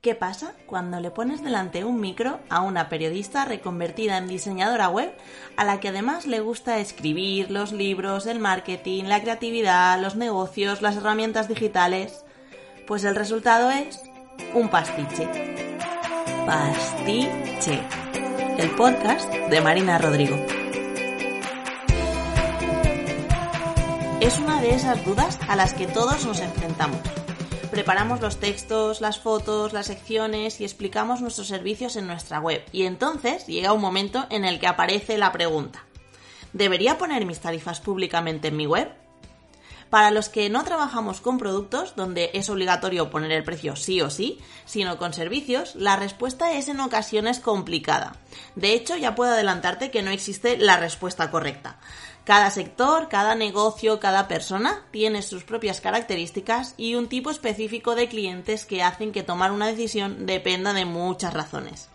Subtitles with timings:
[0.00, 5.12] ¿Qué pasa cuando le pones delante un micro a una periodista reconvertida en diseñadora web,
[5.56, 10.82] a la que además le gusta escribir los libros, el marketing, la creatividad, los negocios,
[10.82, 12.24] las herramientas digitales?
[12.86, 14.00] Pues el resultado es
[14.54, 15.28] un pastiche.
[16.46, 17.82] Pastiche.
[18.56, 20.36] El podcast de Marina Rodrigo.
[24.20, 27.00] Es una de esas dudas a las que todos nos enfrentamos
[27.68, 32.62] preparamos los textos, las fotos, las secciones y explicamos nuestros servicios en nuestra web.
[32.72, 35.84] Y entonces llega un momento en el que aparece la pregunta.
[36.52, 38.88] ¿Debería poner mis tarifas públicamente en mi web?
[39.90, 44.10] Para los que no trabajamos con productos, donde es obligatorio poner el precio sí o
[44.10, 48.16] sí, sino con servicios, la respuesta es en ocasiones complicada.
[48.54, 51.78] De hecho, ya puedo adelantarte que no existe la respuesta correcta.
[52.24, 58.08] Cada sector, cada negocio, cada persona tiene sus propias características y un tipo específico de
[58.08, 61.88] clientes que hacen que tomar una decisión dependa de muchas razones.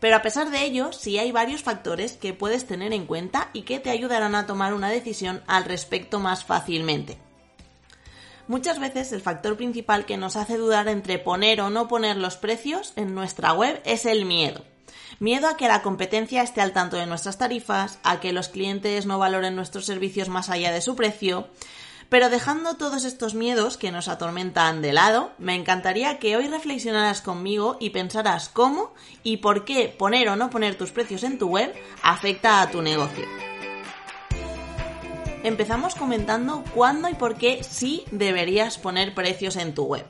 [0.00, 3.62] Pero a pesar de ello, sí hay varios factores que puedes tener en cuenta y
[3.62, 7.18] que te ayudarán a tomar una decisión al respecto más fácilmente.
[8.48, 12.36] Muchas veces el factor principal que nos hace dudar entre poner o no poner los
[12.36, 14.64] precios en nuestra web es el miedo.
[15.20, 19.06] Miedo a que la competencia esté al tanto de nuestras tarifas, a que los clientes
[19.06, 21.48] no valoren nuestros servicios más allá de su precio.
[22.10, 27.22] Pero dejando todos estos miedos que nos atormentan de lado, me encantaría que hoy reflexionaras
[27.22, 31.46] conmigo y pensaras cómo y por qué poner o no poner tus precios en tu
[31.48, 33.24] web afecta a tu negocio.
[35.44, 40.04] Empezamos comentando cuándo y por qué sí deberías poner precios en tu web.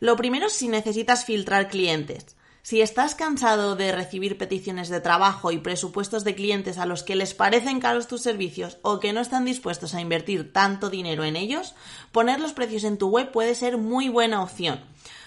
[0.00, 2.33] Lo primero es si necesitas filtrar clientes.
[2.64, 7.14] Si estás cansado de recibir peticiones de trabajo y presupuestos de clientes a los que
[7.14, 11.36] les parecen caros tus servicios o que no están dispuestos a invertir tanto dinero en
[11.36, 11.74] ellos,
[12.10, 14.82] poner los precios en tu web puede ser muy buena opción.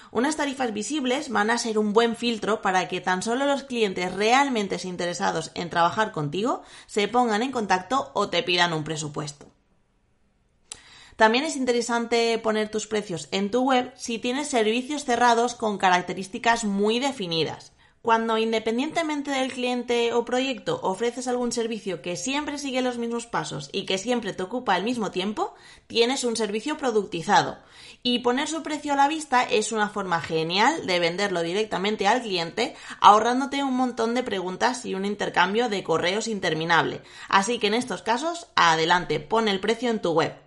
[0.09, 4.11] Unas tarifas visibles van a ser un buen filtro para que tan solo los clientes
[4.16, 9.47] realmente interesados en trabajar contigo se pongan en contacto o te pidan un presupuesto.
[11.17, 16.63] También es interesante poner tus precios en tu web si tienes servicios cerrados con características
[16.63, 17.73] muy definidas.
[18.03, 23.69] Cuando independientemente del cliente o proyecto ofreces algún servicio que siempre sigue los mismos pasos
[23.73, 25.56] y que siempre te ocupa el mismo tiempo,
[25.88, 27.57] tienes un servicio productizado.
[28.03, 32.22] Y poner su precio a la vista es una forma genial de venderlo directamente al
[32.22, 37.01] cliente, ahorrándote un montón de preguntas y un intercambio de correos interminable.
[37.27, 40.47] Así que en estos casos, adelante, pon el precio en tu web.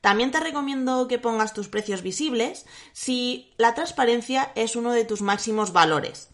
[0.00, 5.22] También te recomiendo que pongas tus precios visibles si la transparencia es uno de tus
[5.22, 6.28] máximos valores.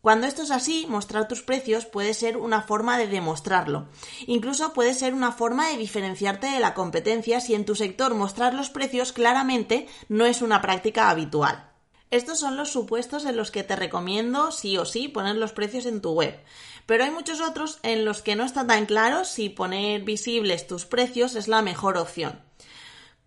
[0.00, 3.88] Cuando esto es así, mostrar tus precios puede ser una forma de demostrarlo.
[4.26, 8.54] Incluso puede ser una forma de diferenciarte de la competencia si en tu sector mostrar
[8.54, 11.72] los precios claramente no es una práctica habitual.
[12.10, 15.84] Estos son los supuestos en los que te recomiendo sí o sí poner los precios
[15.84, 16.40] en tu web.
[16.86, 20.86] Pero hay muchos otros en los que no está tan claro si poner visibles tus
[20.86, 22.47] precios es la mejor opción.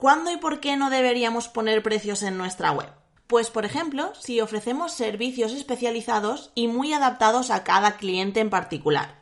[0.01, 2.89] ¿Cuándo y por qué no deberíamos poner precios en nuestra web?
[3.28, 9.22] Pues, por ejemplo, si ofrecemos servicios especializados y muy adaptados a cada cliente en particular.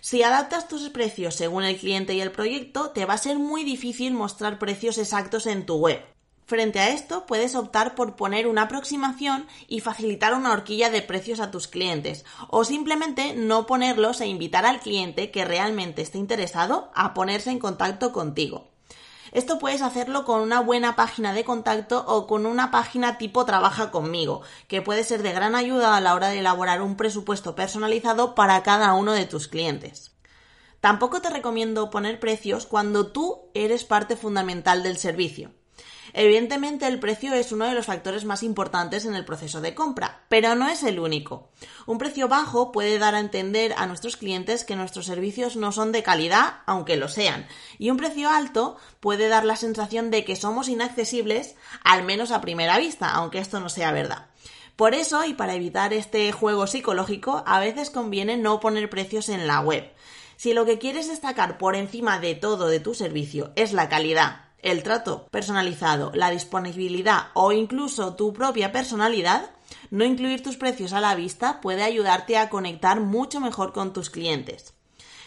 [0.00, 3.62] Si adaptas tus precios según el cliente y el proyecto, te va a ser muy
[3.62, 6.04] difícil mostrar precios exactos en tu web.
[6.46, 11.38] Frente a esto, puedes optar por poner una aproximación y facilitar una horquilla de precios
[11.38, 16.90] a tus clientes, o simplemente no ponerlos e invitar al cliente que realmente esté interesado
[16.96, 18.66] a ponerse en contacto contigo.
[19.32, 23.90] Esto puedes hacerlo con una buena página de contacto o con una página tipo Trabaja
[23.90, 28.34] conmigo, que puede ser de gran ayuda a la hora de elaborar un presupuesto personalizado
[28.34, 30.12] para cada uno de tus clientes.
[30.80, 35.57] Tampoco te recomiendo poner precios cuando tú eres parte fundamental del servicio.
[36.12, 40.22] Evidentemente el precio es uno de los factores más importantes en el proceso de compra,
[40.28, 41.48] pero no es el único.
[41.86, 45.92] Un precio bajo puede dar a entender a nuestros clientes que nuestros servicios no son
[45.92, 47.46] de calidad, aunque lo sean,
[47.78, 52.40] y un precio alto puede dar la sensación de que somos inaccesibles, al menos a
[52.40, 54.26] primera vista, aunque esto no sea verdad.
[54.76, 59.48] Por eso, y para evitar este juego psicológico, a veces conviene no poner precios en
[59.48, 59.92] la web.
[60.36, 64.47] Si lo que quieres destacar por encima de todo de tu servicio es la calidad,
[64.62, 69.50] el trato personalizado, la disponibilidad o incluso tu propia personalidad,
[69.90, 74.10] no incluir tus precios a la vista puede ayudarte a conectar mucho mejor con tus
[74.10, 74.74] clientes.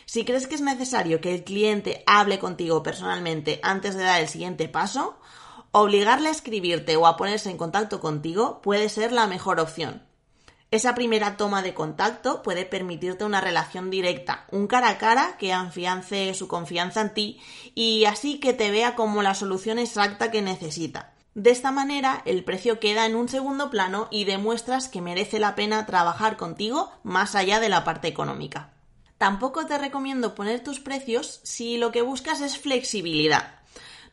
[0.05, 4.27] Si crees que es necesario que el cliente hable contigo personalmente antes de dar el
[4.27, 5.17] siguiente paso,
[5.71, 10.03] obligarle a escribirte o a ponerse en contacto contigo puede ser la mejor opción.
[10.71, 15.51] Esa primera toma de contacto puede permitirte una relación directa, un cara a cara que
[15.51, 17.41] afiance su confianza en ti
[17.75, 21.11] y así que te vea como la solución exacta que necesita.
[21.35, 25.55] De esta manera, el precio queda en un segundo plano y demuestras que merece la
[25.55, 28.69] pena trabajar contigo más allá de la parte económica.
[29.17, 33.60] Tampoco te recomiendo poner tus precios si lo que buscas es flexibilidad.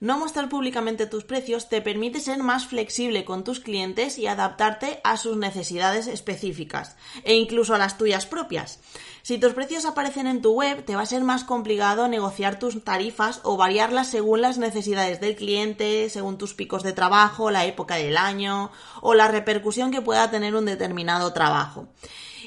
[0.00, 5.00] No mostrar públicamente tus precios te permite ser más flexible con tus clientes y adaptarte
[5.02, 8.78] a sus necesidades específicas e incluso a las tuyas propias.
[9.22, 12.84] Si tus precios aparecen en tu web, te va a ser más complicado negociar tus
[12.84, 17.96] tarifas o variarlas según las necesidades del cliente, según tus picos de trabajo, la época
[17.96, 18.70] del año
[19.02, 21.88] o la repercusión que pueda tener un determinado trabajo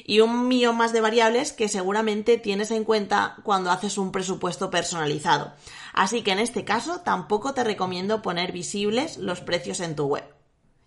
[0.04, 4.70] y un millón más de variables que seguramente tienes en cuenta cuando haces un presupuesto
[4.70, 5.52] personalizado.
[5.92, 10.24] Así que en este caso tampoco te recomiendo poner visibles los precios en tu web.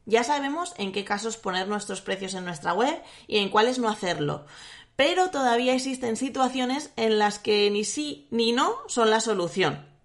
[0.05, 3.89] Ya sabemos en qué casos poner nuestros precios en nuestra web y en cuáles no
[3.89, 4.45] hacerlo.
[4.95, 9.95] Pero todavía existen situaciones en las que ni sí ni no son la solución.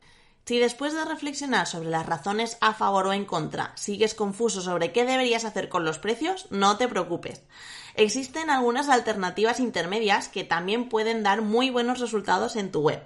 [0.51, 4.91] Si después de reflexionar sobre las razones a favor o en contra sigues confuso sobre
[4.91, 7.43] qué deberías hacer con los precios, no te preocupes.
[8.01, 13.03] Existen algunas alternativas intermedias que también pueden dar muy buenos resultados en tu web.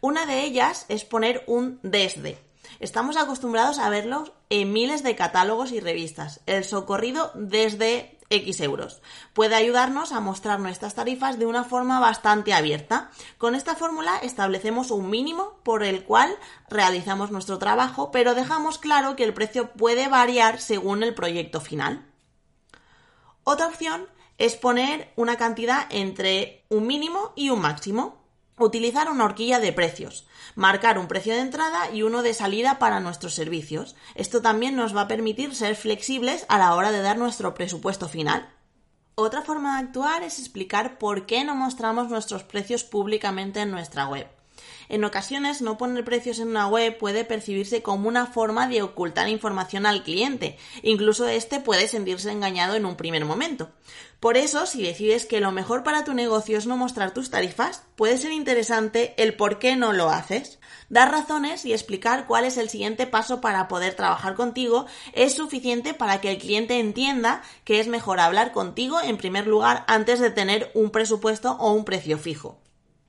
[0.00, 2.36] Una de ellas es poner un desde.
[2.80, 6.40] Estamos acostumbrados a verlos en miles de catálogos y revistas.
[6.46, 9.00] El socorrido desde X euros.
[9.32, 13.12] Puede ayudarnos a mostrar nuestras tarifas de una forma bastante abierta.
[13.38, 16.36] Con esta fórmula establecemos un mínimo por el cual
[16.68, 22.04] realizamos nuestro trabajo, pero dejamos claro que el precio puede variar según el proyecto final.
[23.44, 24.08] Otra opción
[24.38, 28.24] es poner una cantidad entre un mínimo y un máximo.
[28.58, 33.00] Utilizar una horquilla de precios, marcar un precio de entrada y uno de salida para
[33.00, 33.96] nuestros servicios.
[34.14, 38.08] Esto también nos va a permitir ser flexibles a la hora de dar nuestro presupuesto
[38.08, 38.48] final.
[39.14, 44.06] Otra forma de actuar es explicar por qué no mostramos nuestros precios públicamente en nuestra
[44.08, 44.26] web.
[44.88, 49.28] En ocasiones, no poner precios en una web puede percibirse como una forma de ocultar
[49.28, 50.56] información al cliente.
[50.82, 53.70] Incluso este puede sentirse engañado en un primer momento.
[54.20, 57.82] Por eso, si decides que lo mejor para tu negocio es no mostrar tus tarifas,
[57.96, 60.58] puede ser interesante el por qué no lo haces.
[60.88, 65.94] Dar razones y explicar cuál es el siguiente paso para poder trabajar contigo es suficiente
[65.94, 70.30] para que el cliente entienda que es mejor hablar contigo en primer lugar antes de
[70.30, 72.58] tener un presupuesto o un precio fijo.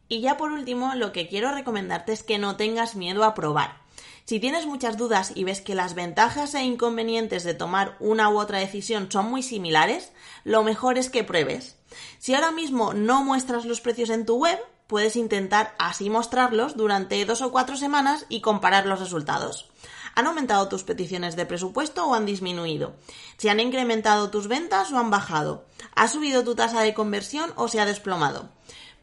[0.10, 3.82] Y ya por último, lo que quiero recomendarte es que no tengas miedo a probar.
[4.26, 8.38] Si tienes muchas dudas y ves que las ventajas e inconvenientes de tomar una u
[8.40, 10.12] otra decisión son muy similares,
[10.44, 11.78] lo mejor es que pruebes.
[12.20, 17.24] Si ahora mismo no muestras los precios en tu web, puedes intentar así mostrarlos durante
[17.26, 19.70] dos o cuatro semanas y comparar los resultados.
[20.16, 22.96] ¿Han aumentado tus peticiones de presupuesto o han disminuido?
[23.38, 25.66] ¿Se han incrementado tus ventas o han bajado?
[25.96, 28.50] ¿Ha subido tu tasa de conversión o se ha desplomado?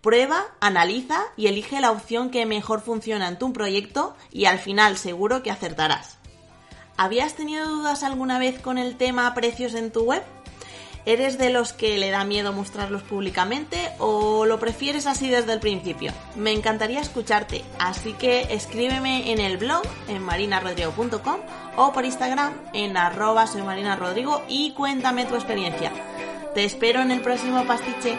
[0.05, 4.99] Prueba, analiza y elige la opción que mejor funciona en tu proyecto y al final
[4.99, 6.19] seguro que acertarás.
[6.99, 10.23] ¿Habías tenido dudas alguna vez con el tema precios en tu web?
[11.07, 15.61] ¿Eres de los que le da miedo mostrarlos públicamente o lo prefieres así desde el
[15.61, 16.13] principio?
[16.37, 21.41] Me encantaría escucharte, así que escríbeme en el blog en marinarodrigo.com
[21.77, 23.47] o por Instagram en arroba
[24.49, 25.91] y cuéntame tu experiencia.
[26.55, 28.19] Te espero en el próximo pastiche.